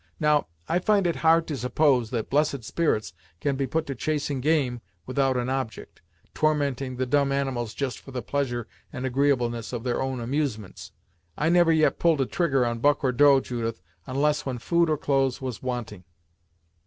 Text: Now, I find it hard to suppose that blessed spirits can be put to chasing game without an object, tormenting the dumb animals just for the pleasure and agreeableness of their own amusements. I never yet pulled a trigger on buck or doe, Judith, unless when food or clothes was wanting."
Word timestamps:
Now, 0.19 0.47
I 0.67 0.79
find 0.79 1.05
it 1.05 1.17
hard 1.17 1.45
to 1.45 1.55
suppose 1.55 2.09
that 2.09 2.31
blessed 2.31 2.63
spirits 2.63 3.13
can 3.39 3.55
be 3.55 3.67
put 3.67 3.85
to 3.85 3.93
chasing 3.93 4.41
game 4.41 4.81
without 5.05 5.37
an 5.37 5.47
object, 5.47 6.01
tormenting 6.33 6.95
the 6.95 7.05
dumb 7.05 7.31
animals 7.31 7.75
just 7.75 7.99
for 7.99 8.09
the 8.09 8.23
pleasure 8.23 8.67
and 8.91 9.05
agreeableness 9.05 9.73
of 9.73 9.83
their 9.83 10.01
own 10.01 10.19
amusements. 10.19 10.91
I 11.37 11.49
never 11.49 11.71
yet 11.71 11.99
pulled 11.99 12.19
a 12.21 12.25
trigger 12.25 12.65
on 12.65 12.79
buck 12.79 13.03
or 13.03 13.11
doe, 13.11 13.41
Judith, 13.41 13.79
unless 14.07 14.43
when 14.43 14.57
food 14.57 14.89
or 14.89 14.97
clothes 14.97 15.39
was 15.39 15.61
wanting." 15.61 16.03